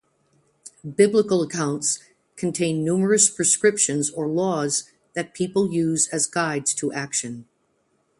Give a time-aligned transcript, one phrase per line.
[0.95, 1.99] Biblical accounts
[2.35, 7.45] contain numerous prescriptions or laws that people use as guides to action.